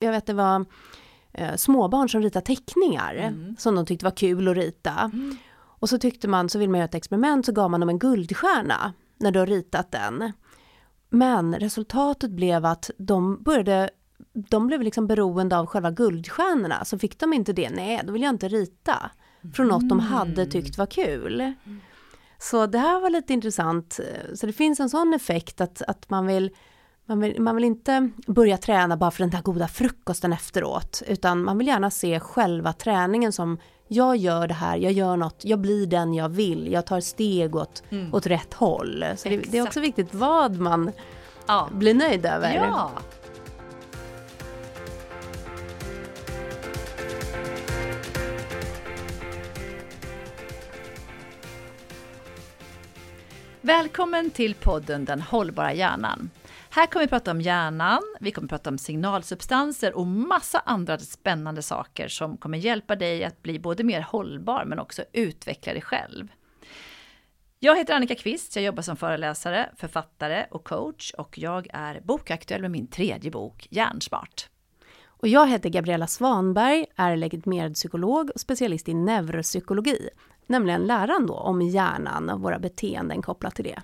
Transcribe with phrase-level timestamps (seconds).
[0.00, 0.64] Jag vet det var
[1.32, 3.56] eh, småbarn som ritade teckningar mm.
[3.58, 5.10] som de tyckte var kul att rita.
[5.12, 5.36] Mm.
[5.54, 7.98] Och så tyckte man, så vill man göra ett experiment, så gav man dem en
[7.98, 10.32] guldstjärna när du har ritat den.
[11.10, 13.90] Men resultatet blev att de började
[14.32, 18.22] de blev liksom beroende av själva guldstjärnorna, så fick de inte det, nej då vill
[18.22, 19.10] jag inte rita.
[19.54, 20.50] Från något de hade mm.
[20.50, 21.52] tyckt var kul.
[22.38, 24.00] Så det här var lite intressant.
[24.34, 26.50] Så det finns en sån effekt att, att man vill
[27.08, 31.44] man vill, man vill inte börja träna bara för den där goda frukosten efteråt, utan
[31.44, 33.58] man vill gärna se själva träningen som
[33.88, 37.56] jag gör det här, jag gör något, jag blir den jag vill, jag tar steg
[37.56, 38.14] åt, mm.
[38.14, 39.04] åt rätt håll.
[39.16, 40.92] Så det, det, är också viktigt vad man
[41.46, 41.68] ja.
[41.72, 42.54] blir nöjd över.
[42.54, 42.90] Ja.
[53.60, 56.30] Välkommen till podden Den hållbara hjärnan.
[56.70, 61.62] Här kommer vi prata om hjärnan, vi kommer prata om signalsubstanser och massa andra spännande
[61.62, 66.28] saker som kommer hjälpa dig att bli både mer hållbar men också utveckla dig själv.
[67.58, 72.62] Jag heter Annika Kvist, jag jobbar som föreläsare, författare och coach och jag är bokaktuell
[72.62, 74.48] med min tredje bok Hjärnsmart.
[75.06, 80.08] Och jag heter Gabriella Svanberg, är legitimerad psykolog och specialist i neuropsykologi,
[80.46, 83.82] nämligen läran då om hjärnan och våra beteenden kopplat till det.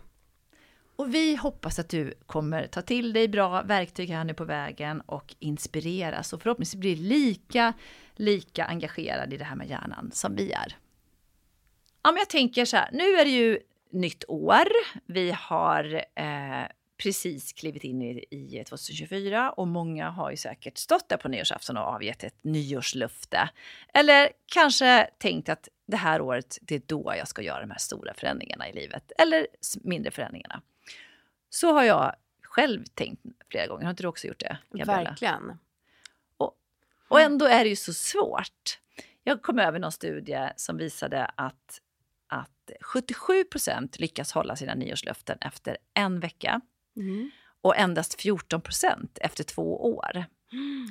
[0.97, 5.01] Och vi hoppas att du kommer ta till dig bra verktyg här nu på vägen
[5.01, 7.73] och inspireras och förhoppningsvis blir lika,
[8.14, 10.77] lika engagerad i det här med hjärnan som vi är.
[12.03, 13.59] Ja, men jag tänker så här, nu är det ju
[13.91, 14.67] nytt år.
[15.06, 16.67] Vi har eh,
[17.03, 21.77] precis klivit in i, i 2024 och många har ju säkert stått där på nyårsafton
[21.77, 23.48] och avgett ett nyårslufte.
[23.95, 27.79] Eller kanske tänkt att det här året, det är då jag ska göra de här
[27.79, 29.12] stora förändringarna i livet.
[29.19, 29.47] Eller
[29.83, 30.62] mindre förändringarna.
[31.55, 33.83] Så har jag själv tänkt flera gånger.
[33.85, 34.59] Har inte du också gjort det?
[34.71, 35.11] Gabriella?
[35.11, 35.59] Verkligen.
[36.37, 36.55] Och,
[37.09, 38.79] och ändå är det ju så svårt.
[39.23, 41.81] Jag kom över någon studie som visade att,
[42.27, 46.61] att 77 procent lyckas hålla sina nyårslöften efter en vecka.
[46.97, 47.31] Mm.
[47.61, 50.25] Och endast 14 procent efter två år.
[50.53, 50.89] Mm.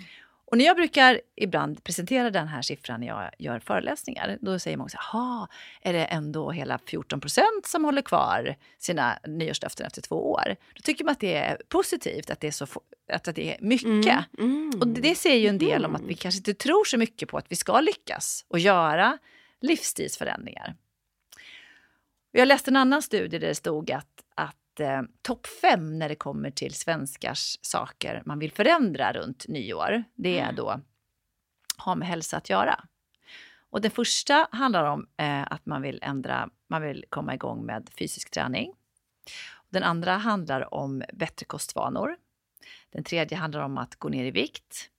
[0.53, 4.77] Och när jag brukar ibland presentera den här siffran när jag gör föreläsningar, då säger
[4.77, 5.47] man också, jaha,
[5.81, 10.55] är det ändå hela 14 procent som håller kvar sina nyårslöften efter två år?
[10.73, 12.67] Då tycker man att det är positivt, att det är, så,
[13.11, 14.25] att det är mycket.
[14.39, 16.97] Mm, mm, och det säger ju en del om att vi kanske inte tror så
[16.97, 19.17] mycket på att vi ska lyckas och göra
[19.61, 20.75] livsstilsförändringar.
[22.31, 24.12] Jag läste en annan studie där det stod att
[24.79, 30.39] eh, topp fem när det kommer till svenskars saker man vill förändra runt nyår, det
[30.39, 30.55] är mm.
[30.55, 30.81] då
[31.77, 32.85] ha med hälsa att göra.
[33.69, 37.89] Och den första handlar om eh, att man vill ändra, man vill komma igång med
[37.99, 38.73] fysisk träning.
[39.69, 42.17] Den andra handlar om bättre kostvanor.
[42.89, 44.89] Den tredje handlar om att gå ner i vikt.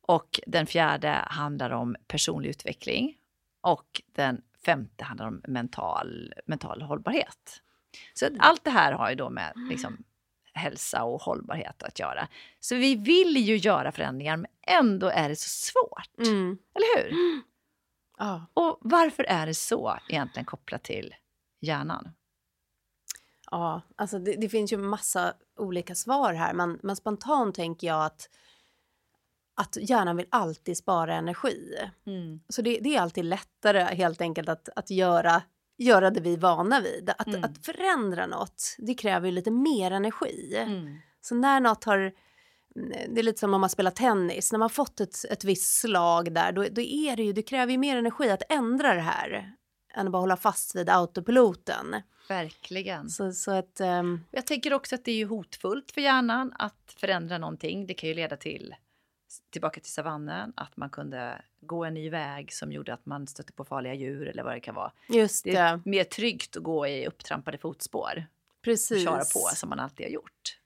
[0.00, 3.16] Och den fjärde handlar om personlig utveckling.
[3.60, 7.62] Och den femte handlar om mental, mental hållbarhet.
[8.14, 8.38] Så mm.
[8.40, 10.04] allt det här har ju då med liksom,
[10.52, 12.28] hälsa och hållbarhet att göra.
[12.60, 16.28] Så vi vill ju göra förändringar, men ändå är det så svårt.
[16.28, 16.58] Mm.
[16.74, 17.12] Eller hur?
[17.12, 17.42] Mm.
[18.18, 18.40] Ah.
[18.54, 21.14] Och varför är det så egentligen kopplat till
[21.60, 22.10] hjärnan?
[23.50, 28.04] Ja, alltså det, det, finns ju massa olika svar här, men, men spontant tänker jag
[28.04, 28.28] att
[29.54, 31.74] att hjärnan vill alltid spara energi.
[32.06, 32.40] Mm.
[32.48, 35.42] Så det, det, är alltid lättare helt enkelt att, att göra
[35.84, 37.10] göra det vi är vana vid.
[37.18, 37.44] Att, mm.
[37.44, 40.56] att förändra något, det kräver ju lite mer energi.
[40.56, 40.98] Mm.
[41.20, 42.12] Så när något har...
[43.08, 44.52] Det är lite som om man spelar tennis.
[44.52, 47.72] När man fått ett, ett visst slag där, då, då är det ju, det kräver
[47.72, 49.52] ju mer energi att ändra det här
[49.94, 51.96] än att bara hålla fast vid autopiloten.
[52.28, 53.08] Verkligen.
[53.08, 54.24] Så, så att, um...
[54.30, 57.86] Jag tänker också att det är ju hotfullt för hjärnan att förändra någonting.
[57.86, 58.74] Det kan ju leda till
[59.50, 63.52] tillbaka till savannen, att man kunde gå en ny väg som gjorde att man stötte
[63.52, 64.92] på farliga djur eller vad det kan vara.
[65.08, 65.50] Just det.
[65.50, 68.26] det är mer tryggt att gå i upptrampade fotspår.
[68.62, 69.06] Precis.
[69.06, 70.56] Och köra på som man alltid har gjort.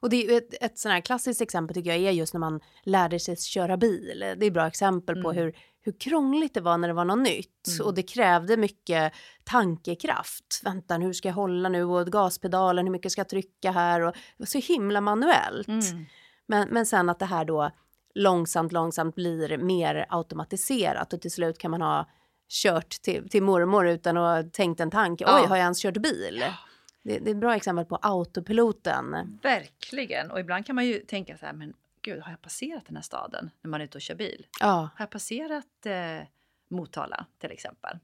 [0.00, 2.60] Och det är ett, ett sånt här klassiskt exempel tycker jag är just när man
[2.82, 4.18] lärde sig köra bil.
[4.20, 5.22] Det är ett bra exempel mm.
[5.22, 7.68] på hur, hur krångligt det var när det var något nytt.
[7.68, 7.86] Mm.
[7.86, 9.12] Och det krävde mycket
[9.44, 10.60] tankekraft.
[10.64, 11.84] Vänta, hur ska jag hålla nu?
[11.84, 14.00] Och gaspedalen, hur mycket ska jag trycka här?
[14.00, 15.68] Och det var så himla manuellt.
[15.68, 16.06] Mm.
[16.46, 17.70] Men, men sen att det här då
[18.14, 22.08] långsamt, långsamt blir mer automatiserat och till slut kan man ha
[22.48, 25.24] kört till, till mormor utan att tänkt en tanke.
[25.24, 25.40] Ja.
[25.40, 26.38] Oj, har jag ens kört bil?
[26.40, 26.54] Ja.
[27.02, 29.38] Det, det, är ett bra exempel på autopiloten.
[29.42, 30.30] Verkligen.
[30.30, 33.02] Och ibland kan man ju tänka så här, men gud, har jag passerat den här
[33.02, 34.46] staden när man är ute och kör bil?
[34.60, 34.66] Ja.
[34.66, 36.26] Har jag passerat eh,
[36.70, 37.98] Motala till exempel?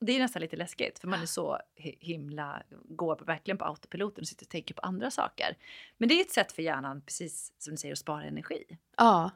[0.00, 4.28] Det är nästan lite läskigt för man är så himla, går verkligen på autopiloten och
[4.28, 5.56] sitter och tänker på andra saker.
[5.96, 8.64] Men det är ett sätt för hjärnan, precis som du säger, att spara energi.
[8.96, 9.30] Ja.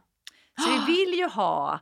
[0.57, 1.81] Så vi vill ju ha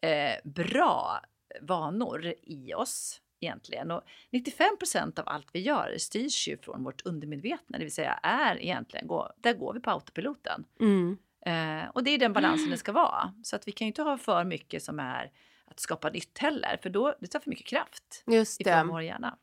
[0.00, 1.20] eh, bra
[1.60, 3.90] vanor i oss egentligen.
[3.90, 8.62] Och 95% av allt vi gör styrs ju från vårt undermedvetna, det vill säga är
[8.62, 10.64] egentligen, där går vi på autopiloten.
[10.80, 11.18] Mm.
[11.46, 12.70] Eh, och det är den balansen mm.
[12.70, 13.34] det ska vara.
[13.42, 15.30] Så att vi kan ju inte ha för mycket som är
[15.70, 18.70] att skapa nytt heller, för då det tar för mycket kraft Just det.
[18.70, 19.36] ifrån vår hjärna.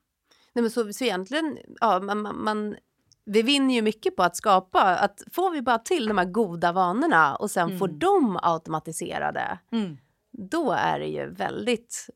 [0.53, 2.75] Nej, men så, så egentligen, ja, man, man, man,
[3.25, 6.71] vi vinner ju mycket på att skapa, att får vi bara till de här goda
[6.71, 7.79] vanorna och sen mm.
[7.79, 9.97] får de automatiserade, mm.
[10.31, 12.09] då är det ju väldigt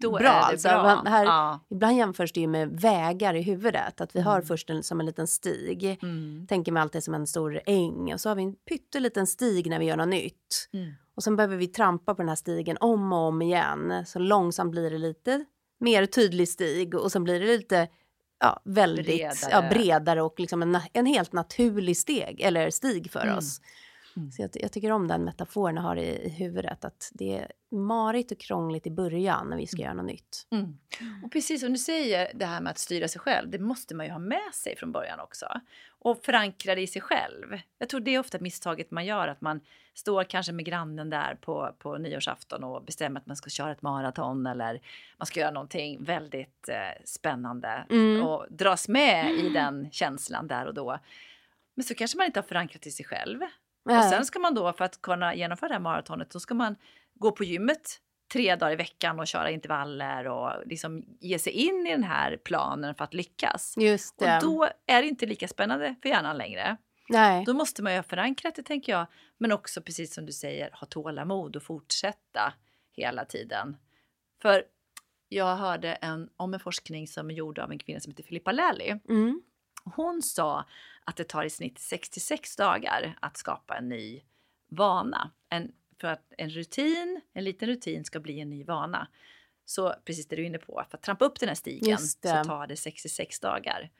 [0.00, 0.28] då bra.
[0.28, 1.02] Alltså, bra.
[1.06, 1.60] Här, ja.
[1.70, 4.32] Ibland jämförs det ju med vägar i huvudet, att vi Mm.
[4.32, 6.46] har först en, som en liten stig, Mm.
[6.46, 9.78] tänker mig alltid som en stor äng och så har vi en pytteliten stig när
[9.78, 10.68] vi gör något nytt.
[10.72, 10.92] Mm.
[11.16, 14.06] Och sen behöver vi trampa på den här stigen om och om igen.
[14.06, 15.44] Så långsamt blir det lite
[15.80, 17.88] mer tydlig stig och sen blir det lite
[18.40, 19.34] ja, väldigt Bredare.
[19.50, 23.38] Ja, bredare och liksom en, en helt naturlig steg, eller stig för Mm.
[23.38, 23.60] oss.
[24.16, 24.30] Mm.
[24.30, 27.52] Så jag, jag tycker om den metaforen jag har i, i huvudet, att det är
[27.70, 30.46] marigt och krångligt i början när vi ska göra något nytt.
[30.50, 30.78] Mm.
[31.24, 34.06] Och precis som du säger, det här med att styra sig själv, det måste man
[34.06, 35.46] ju ha med sig från början också.
[35.98, 37.58] Och förankra det i sig själv.
[37.78, 39.60] Jag tror det är ofta misstaget man gör, att man
[39.94, 43.82] står kanske med grannen där på, på nyårsafton och bestämmer att man ska köra ett
[43.82, 44.80] maraton eller
[45.16, 48.22] man ska göra någonting väldigt eh, spännande Mm.
[48.22, 50.98] och dras med i den känslan där och då.
[51.74, 53.40] Men så kanske man inte har förankrat i sig själv.
[53.84, 54.10] Och Nej.
[54.10, 56.76] sen ska man då, för att kunna genomföra det här maratonet, då ska man
[57.14, 58.00] gå på gymmet
[58.32, 62.36] tre dagar i veckan och köra intervaller och liksom ge sig in i den här
[62.36, 63.74] planen för att lyckas.
[63.78, 64.36] Just det.
[64.36, 66.76] Och då är det inte lika spännande för hjärnan längre.
[67.08, 67.44] Nej.
[67.44, 69.06] Då måste man ju ha förankrat det tänker jag,
[69.38, 72.54] men också precis som du säger ha tålamod och fortsätta
[72.92, 73.76] hela tiden.
[74.42, 74.64] För
[75.28, 78.52] jag hörde en, om en forskning som är gjord av en kvinna som heter Filippa
[78.52, 78.94] Lally.
[79.08, 79.42] Mm.
[79.84, 80.64] Hon sa
[81.04, 84.22] att det tar i snitt 66 dagar att skapa en ny
[84.68, 85.30] vana.
[85.48, 89.08] En, för att en rutin, en liten rutin ska bli en ny vana.
[89.64, 91.98] Så precis det du är inne på, för att trampa upp den här stigen
[92.44, 93.90] så tar det 66 dagar.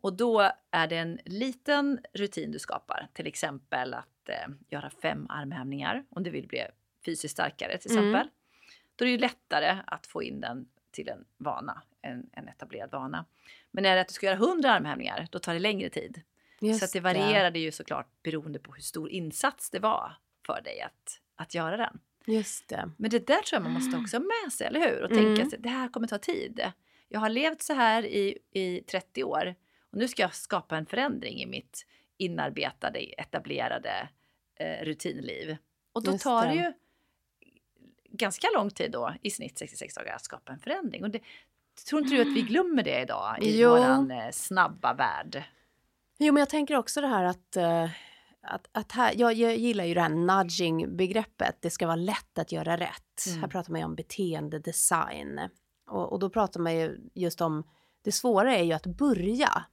[0.00, 5.26] Och då är det en liten rutin du skapar, till exempel att eh, göra fem
[5.30, 6.66] armhävningar om du vill bli
[7.04, 8.04] fysiskt starkare till Mm.
[8.04, 8.30] exempel.
[8.96, 12.90] Då är det ju lättare att få in den till en vana, en, en etablerad
[12.90, 13.24] vana.
[13.70, 16.22] Men är det att du ska göra 100 armhävningar, då tar det längre tid.
[16.60, 20.12] Just så det varierade ju såklart beroende på hur stor insats det var
[20.46, 22.00] för dig att, att göra den.
[22.26, 22.90] Just det.
[22.96, 25.02] Men det där tror jag man måste också ha med sig, eller hur?
[25.04, 25.36] Och Mm.
[25.36, 26.72] tänka att det här kommer ta tid.
[27.08, 29.54] Jag har levt så här i, i 30 år
[29.92, 31.86] och nu ska jag skapa en förändring i mitt
[32.16, 34.08] inarbetade, etablerade
[34.54, 35.56] eh, rutinliv.
[35.92, 36.54] Och då Just tar det.
[36.54, 36.72] ju
[38.12, 41.04] ganska lång tid då, i snitt 66 dagar, att skapa en förändring.
[41.04, 41.20] Och det,
[41.88, 43.70] tror inte du att vi glömmer det idag i Jo.
[43.70, 45.44] våran eh, snabba värld?
[46.18, 47.90] Jo, men jag tänker också det här att, eh,
[48.42, 51.56] att, att här, jag, jag gillar ju det här nudging-begreppet.
[51.60, 53.26] Det ska vara lätt att göra rätt.
[53.28, 53.40] Mm.
[53.40, 55.40] Här pratar man ju om beteendedesign.
[55.90, 57.64] Och, och då pratar man ju just om,
[58.02, 59.64] det svåra är ju att börja.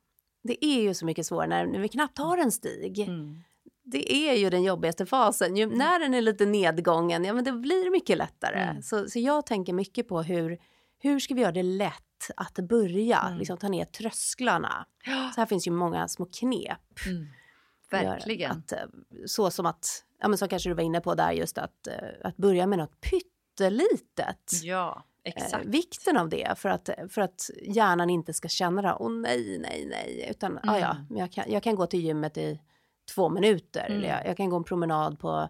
[0.44, 3.00] Det är ju så mycket svårare när, när vi knappt har en stig.
[3.00, 3.44] Mm.
[3.88, 5.56] Det är ju den jobbigaste fasen.
[5.58, 8.60] Ju, när den är lite nedgången, ja men det blir mycket lättare.
[8.62, 8.82] Mm.
[8.82, 10.58] Så, så jag tänker mycket på hur,
[11.00, 11.92] hur ska vi göra det lätt
[12.38, 13.38] att börja, Mm.
[13.38, 14.86] liksom ta ner trösklarna.
[15.36, 17.06] Så här finns ju många små knep.
[17.08, 17.28] mm.
[17.92, 18.52] Verkligen.
[18.52, 18.78] Att, eh,
[19.26, 21.94] så som att, ja men som kanske du var inne på där just att, eh,
[22.24, 24.52] att börja med något pyttelitet.
[24.64, 25.66] Ja, Eh, exakt.
[25.66, 29.86] vikten av det för att, för att hjärnan inte ska känna det, åh nej, nej,
[29.90, 31.18] nej, utan ah, ja, Mm.
[31.18, 32.60] jag kan, jag kan gå till gymmet i
[33.16, 33.98] två minuter, Mm.
[33.98, 35.50] eller jag, jag kan gå en promenad på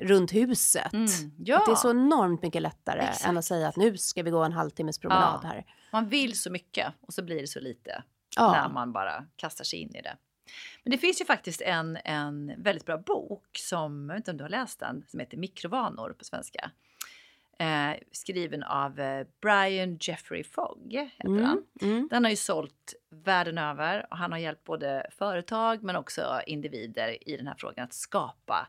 [0.00, 0.92] runt huset.
[0.92, 1.06] Mm.
[1.38, 3.26] Ja, Det är så enormt mycket lättare Exakt.
[3.28, 5.48] än att säga att nu ska vi gå en halvtimmes promenad Ja.
[5.48, 5.64] här.
[5.92, 8.02] man vill så mycket och så blir det så lite
[8.36, 8.52] Ja.
[8.52, 10.16] när man bara kastar sig in i det.
[10.84, 14.36] Men det finns ju faktiskt en, en väldigt bra bok som, jag vet inte om
[14.36, 16.70] du har läst den, som heter Mikrovanor på svenska.
[17.60, 21.64] Eh, skriven av eh, Brian Jeffrey Fogg, heter Mm, han.
[21.82, 26.40] mm, Den har ju sålt världen över och han har hjälpt både företag men också
[26.46, 28.68] individer i den här frågan att skapa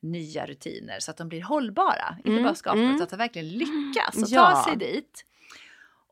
[0.00, 2.16] nya rutiner så att de blir hållbara.
[2.18, 2.90] Inte Mm, bara skapa mm.
[2.90, 4.50] utan att de verkligen lyckas och Ja.
[4.50, 5.24] ta sig dit.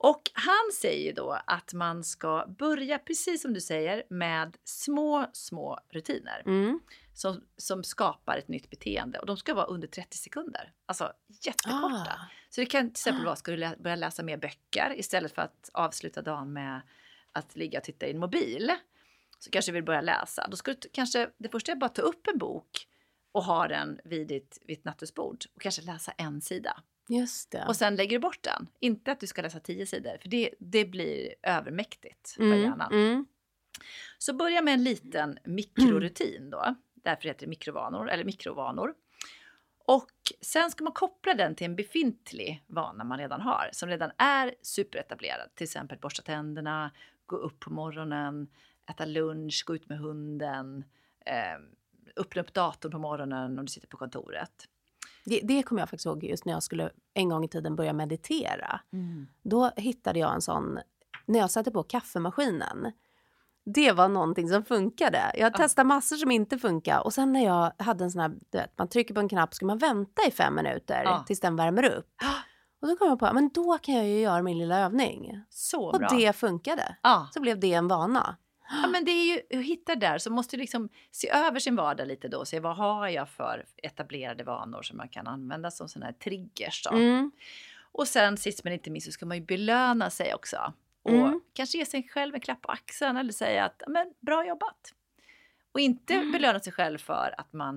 [0.01, 5.79] Och han säger då att man ska börja, precis som du säger, med små, små
[5.91, 6.81] rutiner mm.
[7.19, 9.19] Som, som skapar ett nytt beteende.
[9.19, 10.73] Och de ska vara under 30 sekunder.
[10.87, 12.13] Alltså jättekorta.
[12.13, 12.29] Ah.
[12.51, 15.43] Så det kan till exempel vara, ska du lä- börja läsa mer böcker istället för
[15.43, 16.81] att avsluta dagen med
[17.33, 18.73] att ligga och titta i en mobil.
[19.39, 20.49] Så kanske du vill börja läsa.
[20.51, 22.89] Då ska du kanske, det första är bara ta upp en bok
[23.33, 26.83] och ha den vid ditt, vid ditt nattduksbord och kanske läsa en sida.
[27.09, 27.65] Just det.
[27.69, 28.69] Och sen lägger du bort den.
[28.81, 32.93] Inte att du ska läsa tio sidor, för det, det blir övermäktigt för mm, hjärnan.
[32.93, 33.27] mm,
[34.19, 36.75] Så börja med en liten mikrorutin då.
[37.03, 38.95] Därför heter det mikrovanor, eller mikrovanor.
[39.85, 44.11] Och sen ska man koppla den till en befintlig vana man redan har, som redan
[44.19, 45.55] är superetablerad.
[45.55, 46.91] Till exempel borsta tänderna,
[47.27, 48.49] gå upp på morgonen,
[48.91, 50.85] äta lunch, gå ut med hunden,
[51.27, 51.59] eh,
[52.17, 54.69] öppna upp datorn på morgonen om du sitter på kontoret.
[55.25, 57.93] Det, det kommer jag faktiskt ihåg just när jag skulle en gång i tiden börja
[57.93, 58.81] meditera.
[59.43, 60.79] Då hittade jag en sån,
[61.27, 62.93] när jag satte på kaffemaskinen.
[63.75, 65.33] Det var någonting som funkade.
[65.35, 68.59] Jag testade massor som inte funkar och sen när jag hade en sån här, du
[68.59, 71.25] vet, man trycker på en knapp ska man vänta i fem minuter Ja.
[71.27, 72.07] tills den värmer upp.
[72.83, 75.41] Och då kom jag på, men då kan jag ju göra min lilla övning.
[75.51, 76.09] Så Och bra.
[76.09, 76.97] det funkade.
[77.03, 77.29] Ja.
[77.35, 78.37] Så blev det en vana.
[78.83, 81.77] Ja, men det är ju att hitta där så måste du liksom se över sin
[81.77, 85.71] vardag lite då och se vad har jag för etablerade vanor som man kan använda
[85.71, 86.85] som sådana här triggers.
[86.91, 86.97] Då.
[86.97, 87.31] Mm.
[87.93, 90.73] Och sen sist men inte minst så ska man ju belöna sig också.
[91.05, 91.38] Och Mm.
[91.59, 94.95] Kanske ge sig själv en klapp på axeln eller säga att "Ja, men, bra jobbat.
[95.73, 96.33] Och inte Mm.
[96.33, 97.77] belöna sig själv för att man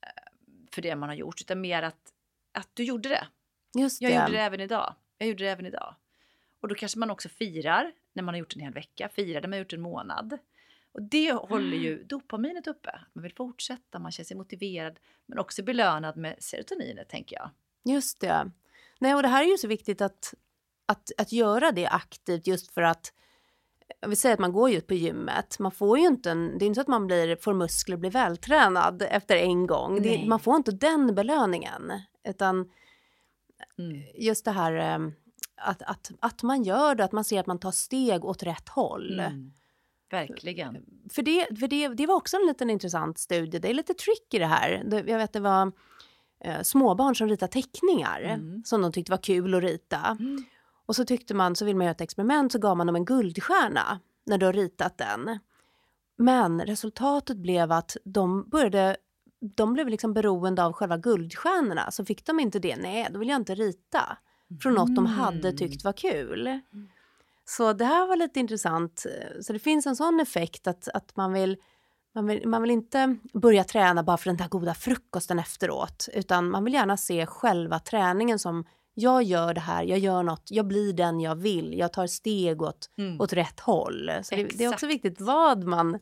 [0.00, 0.32] eh,
[0.72, 2.12] för det man har gjort utan mer att,
[2.52, 3.26] att du gjorde det.
[3.78, 4.16] Just Jag det.
[4.16, 4.94] gjorde det även idag.
[5.18, 5.94] Jag gjorde det även idag.
[6.60, 9.48] Och då kanske man också firar när man har gjort en hel vecka, firar när
[9.48, 10.38] man har gjort en månad.
[10.92, 13.00] Och det håller ju dopaminet uppe.
[13.12, 17.50] Man vill fortsätta, man känner sig motiverad men också belönad med serotoninet tänker jag.
[17.94, 18.50] Just det.
[18.98, 20.34] Nej, och det här är ju så viktigt att,
[20.92, 23.12] att, att göra det aktivt just för att
[24.00, 25.58] jag vill säga att man går ju ut på gymmet.
[25.58, 28.00] Man får ju inte en, det är inte så att man blir, får muskler och
[28.00, 30.02] blir vältränad efter en gång.
[30.02, 31.92] Det, man får inte den belöningen.
[32.28, 32.70] Utan
[33.78, 34.02] Mm.
[34.14, 35.08] just det här eh,
[35.56, 38.68] att, att, att man gör det, att man ser att man tar steg åt rätt
[38.68, 39.20] håll.
[39.20, 39.52] Mm.
[40.10, 40.84] Verkligen.
[41.12, 43.58] För, det, för det, det var också en liten intressant studie.
[43.58, 44.82] Det är lite trick i det här.
[44.90, 45.72] Jag vet det var
[46.44, 48.62] eh, småbarn som ritar teckningar Mm.
[48.64, 50.16] som de tyckte var kul att rita.
[50.86, 53.04] Och så tyckte man, så vill man göra ett experiment så gav man dem en
[53.04, 55.38] guldstjärna när du har ritat den.
[56.16, 58.96] Men resultatet blev att de började
[59.56, 61.90] de blev liksom beroende av själva guldstjärnorna.
[61.90, 64.18] Så fick de inte det, nej då vill jag inte rita.
[64.62, 65.56] Från något de hade Mm.
[65.56, 66.60] tyckt var kul.
[67.44, 69.06] Så det här var lite intressant.
[69.40, 71.56] Så det finns en sån effekt att, att man, vill,
[72.14, 76.08] man, vill, man vill inte börja träna bara för den där goda frukosten efteråt.
[76.12, 80.42] Utan man vill gärna se själva träningen som jag gör det här, jag gör något,
[80.50, 83.20] jag blir den jag vill, jag tar steg åt, Mm.
[83.20, 84.10] åt rätt håll.
[84.22, 85.98] Så det, det är också viktigt vad man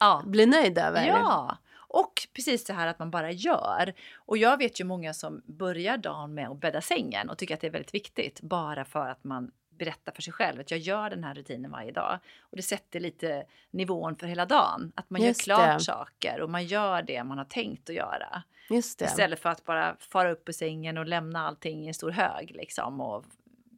[0.00, 0.22] Ja.
[0.26, 1.06] blir nöjd över.
[1.06, 1.56] Ja,
[1.90, 3.94] och precis det här att man bara gör.
[4.16, 7.60] Och jag vet ju många som börjar dagen med att bädda sängen och tycker att
[7.60, 11.10] det är väldigt viktigt bara för att man berättar för sig själv att jag gör
[11.10, 12.18] den här rutinen varje dag.
[12.40, 14.92] Och det sätter lite nivån för hela dagen.
[14.94, 15.84] Att man Just gör klart det.
[15.84, 18.42] saker och man gör det man har tänkt att göra.
[18.70, 19.04] Just det.
[19.04, 22.50] Istället för att bara fara upp ur sängen och lämna allting i en stor hög
[22.54, 23.24] liksom och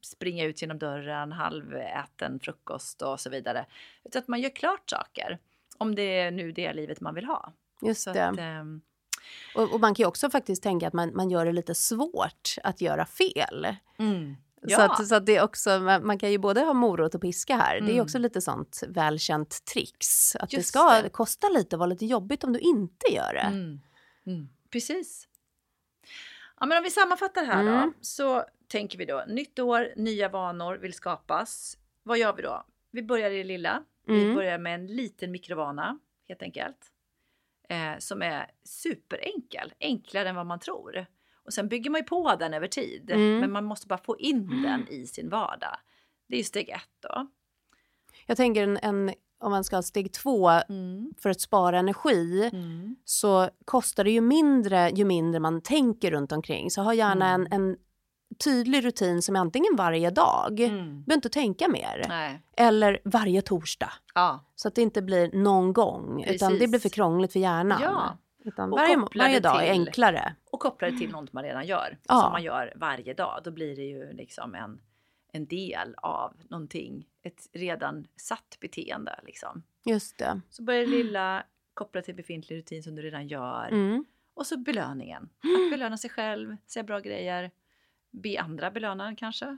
[0.02, 3.66] springa ut genom dörren, halväten frukost och så vidare.
[4.04, 5.38] Utan att man gör klart saker.
[5.78, 7.52] Om det är nu det livet man vill ha.
[7.82, 8.26] Just Så det.
[8.28, 8.80] att, ehm,
[9.54, 12.54] Och, och man kan ju också faktiskt tänka att man, man gör det lite svårt
[12.64, 13.76] att göra fel.
[13.98, 14.92] Så, Ja.
[14.92, 17.80] att, så att det är också, man, kan ju både ha morot och piska här.
[17.80, 18.02] Det är Mm.
[18.02, 20.36] också lite sånt välkänt tricks.
[20.36, 21.08] Att det Just ska det.
[21.08, 23.40] kosta lite och vara lite jobbigt om du inte gör det.
[23.40, 23.80] Mm.
[24.26, 24.48] Mm.
[24.70, 25.28] Precis.
[26.60, 27.92] Ja, men om vi sammanfattar här då, Mm.
[28.00, 31.76] så tänker vi då nytt år, nya vanor vill skapas.
[32.02, 32.64] Vad gör vi då?
[32.90, 33.84] Vi börjar i det lilla.
[34.06, 34.34] Vi Mm.
[34.34, 35.98] börjar med en liten mikrovana
[36.28, 36.76] helt enkelt.
[37.68, 41.06] Eh, som är superenkel, enklare än vad man tror.
[41.50, 43.10] Och sen bygger man ju på den över tid.
[43.10, 43.38] Mm.
[43.40, 45.76] Men man måste bara få in den i sin vardag.
[46.28, 47.26] Det är ju steg ett då.
[48.26, 50.50] Jag tänker en, en, om man ska ha steg två
[51.18, 52.96] för att spara energi Mm.
[53.04, 56.70] så kostar det ju mindre ju mindre man tänker runt omkring.
[56.70, 57.46] Så ha gärna Mm.
[57.52, 57.76] en, en
[58.44, 60.76] tydlig rutin som är antingen varje dag, Mm.
[60.76, 62.42] du behöver inte tänka mer, Nej.
[62.56, 63.92] eller varje torsdag.
[64.14, 64.44] Ja.
[64.54, 66.70] Så att det inte blir någon gång, utan det Precis.
[66.70, 67.80] blir för krångligt för hjärnan.
[67.82, 68.18] Ja.
[68.44, 70.34] Utan Och varje, varje dag är till- enklare.
[70.50, 71.98] Och koppla det till något man redan gör.
[72.08, 72.20] Ja.
[72.20, 73.40] Som man gör varje dag.
[73.44, 74.80] Då blir det ju liksom en,
[75.32, 77.06] en del av någonting.
[77.22, 79.62] Ett redan satt beteende liksom.
[79.84, 80.40] Just det.
[80.50, 81.44] Så börjar det lilla,
[81.74, 83.68] koppla till befintlig rutin som du redan gör.
[83.68, 84.04] Mm.
[84.34, 85.22] Och så belöningen.
[85.64, 87.50] Att belöna sig själv, säga bra grejer.
[88.10, 89.56] Be andra belöna kanske.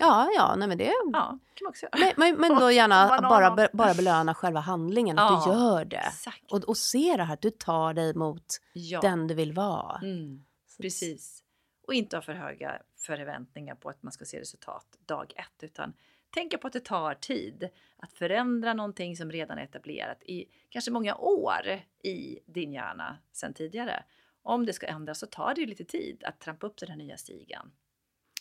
[0.00, 0.84] Ja, ja, nej men det...
[1.12, 2.12] ja, kan man också göra.
[2.16, 5.84] Men, men, men då gärna bara, be- bara belöna själva handlingen, att Ja, du gör
[5.84, 5.96] det.
[5.96, 6.52] Exakt.
[6.52, 9.00] Och, och se det här, att du tar dig mot ja.
[9.00, 9.98] den du vill vara.
[10.02, 10.44] Mm.
[10.80, 11.42] Precis.
[11.86, 15.62] Och inte ha för höga förväntningar på att man ska se resultat dag ett.
[15.62, 15.92] Utan
[16.30, 20.90] tänka på att det tar tid att förändra någonting som redan är etablerat i kanske
[20.90, 24.04] många år i din hjärna sedan tidigare.
[24.42, 26.96] Om det ska ändras så tar det ju lite tid att trampa upp den här
[26.96, 27.72] nya stigen.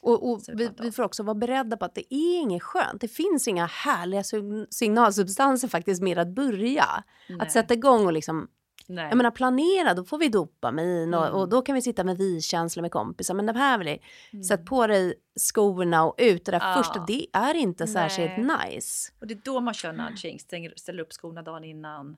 [0.03, 3.01] Och, och vi vi, får också vara beredda på att det är inget skönt.
[3.01, 7.03] Det finns inga härliga sig- signalsubstanser faktiskt med att börja.
[7.29, 7.39] Nej.
[7.39, 8.48] Att sätta igång och liksom,
[8.88, 9.07] Nej.
[9.10, 11.36] jag menar planera, då får vi dopamin och, Mm.
[11.39, 13.33] och då kan vi sitta med vi-känsla med kompisar.
[13.33, 14.00] Men det här vill
[14.33, 14.43] Mm.
[14.43, 16.75] sätt på dig skorna och ut det där Ja.
[16.83, 18.75] första, det är inte särskilt Nej.
[18.75, 19.12] nice.
[19.22, 22.15] Och det är då man kör nudging, stänger, ställer upp skorna dagen innan,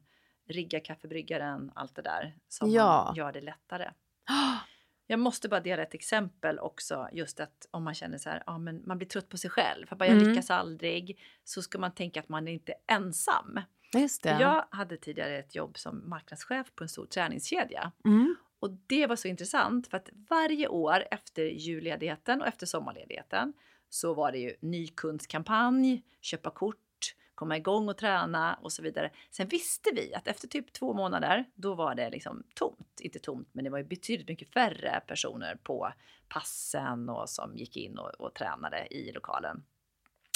[0.50, 3.14] riggar kaffebryggaren, allt det där som Ja.
[3.18, 3.90] gör det lättare.
[5.08, 8.58] Jag måste bara dela ett exempel också, just att om man känner så här, ja
[8.58, 10.30] men man blir trött på sig själv, för bara jag Mm.
[10.30, 13.60] lyckas aldrig, så ska man tänka att man är inte ensam.
[13.94, 14.38] Just det.
[14.40, 17.92] Jag hade tidigare ett jobb som marknadschef på en stor träningskedja.
[18.06, 18.36] Mm.
[18.60, 23.54] Och det var så intressant för att varje år efter julledigheten och efter sommarledigheten
[23.90, 26.85] så var det ju ny kundskampanj, köpa kort,
[27.36, 29.12] komma igång och träna och så vidare.
[29.32, 33.00] Sen visste vi att efter typ två månader, då var det liksom tomt.
[33.00, 35.94] Inte tomt, men det var ju betydligt mycket färre personer på
[36.30, 39.64] passen och som gick in och, och tränade i lokalen.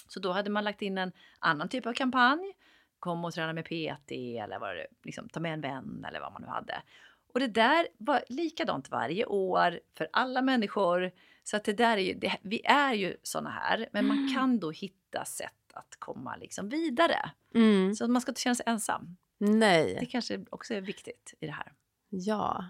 [0.07, 2.55] Så då hade man lagt in en annan typ av kampanj.
[2.99, 6.33] Kom och träna med PT eller vad det, liksom, ta med en vän eller vad
[6.33, 6.81] man nu hade.
[7.33, 11.11] Och det där var likadant varje år för alla människor.
[11.43, 14.33] Så att det där är ju, det, vi är ju såna här, men man Mm.
[14.33, 17.31] kan då hitta sätt att komma liksom vidare.
[17.55, 17.95] Mm.
[17.95, 19.17] Så att man ska inte känna sig ensam.
[19.39, 21.73] Det Nej, kanske också är viktigt i det här.
[22.09, 22.65] ja.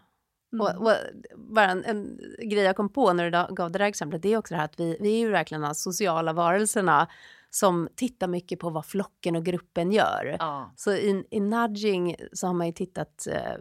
[0.54, 0.66] Mm.
[0.66, 0.94] Och, och
[1.38, 4.38] bara en, en grej jag kom på när du gav det där exemplet, det är
[4.38, 7.08] också det här att vi, vi är ju verkligen de sociala varelserna
[7.50, 10.36] som tittar mycket på vad flocken och gruppen gör.
[10.40, 10.74] Ja.
[10.76, 13.54] Så i, i nudging så har man ju tittat eh,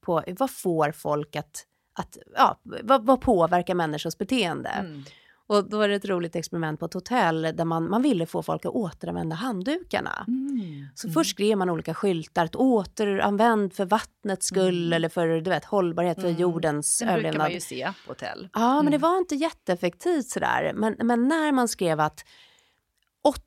[0.00, 4.68] på vad får folk att, att ja, vad, vad påverkar människors beteende?
[4.68, 5.04] Mm.
[5.46, 8.42] Och då var det ett roligt experiment på ett hotell där man, man ville få
[8.42, 10.24] folk att återanvända handdukarna.
[10.28, 10.86] Mm.
[10.94, 14.92] Så först skrev man olika skyltar, att återanvänd för vattnets skull Mm.
[14.92, 16.40] eller för du vet, hållbarhet för Mm.
[16.40, 17.44] jordens Den brukar överlevnad.
[17.44, 18.48] man ju se på hotell.
[18.52, 19.00] Ja, men det Mm.
[19.10, 20.72] var inte jätteeffektivt sådär.
[20.74, 22.24] Men, men när man skrev att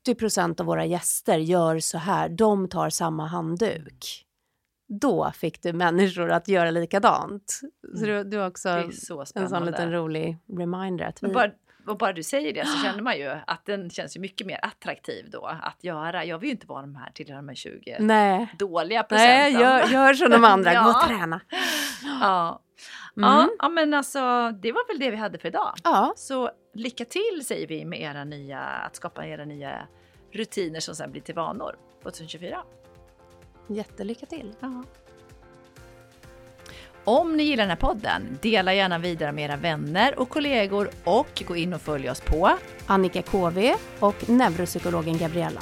[0.07, 4.23] 80% av våra gäster gör så här, de tar samma handduk.
[5.01, 7.59] Då fick du människor att göra likadant.
[7.99, 8.89] Så du, du har också Mm.
[8.89, 11.05] Det en sån liten rolig reminder.
[11.05, 11.51] Att vi, bara,
[11.87, 14.59] och bara du säger det så känner man ju att den känns ju mycket mer
[14.61, 16.25] attraktiv då att göra.
[16.25, 19.53] Jag vill ju inte vara de här till de här 20 nej, dåliga procenten.
[19.53, 21.01] nej gör, gör som de andra, gå Ja.
[21.01, 21.41] och träna.
[22.21, 22.61] Ja.
[23.17, 23.29] Mm.
[23.29, 25.73] Ja, ja, men alltså det var väl det vi hade för idag.
[25.83, 29.87] Ja, Så lycka till säger vi med era nya, att skapa era nya
[30.31, 32.63] rutiner som sen blir till vanor 2024.
[33.69, 34.53] jättelycka till.
[34.59, 34.83] Ja.
[37.09, 41.43] Om ni gillar den här podden, dela gärna vidare med era vänner och kollegor och
[41.47, 45.61] gå in och följ oss på Annika KV och neuropsykologen Gabriella.